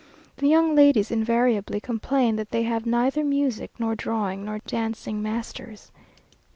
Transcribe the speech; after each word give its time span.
The 0.37 0.47
young 0.47 0.73
ladies 0.73 1.11
invariably 1.11 1.79
complain 1.79 2.35
that 2.37 2.49
they 2.49 2.63
have 2.63 2.87
neither 2.87 3.23
music, 3.23 3.69
nor 3.77 3.93
drawing, 3.93 4.43
nor 4.43 4.57
dancing 4.57 5.21
masters. 5.21 5.91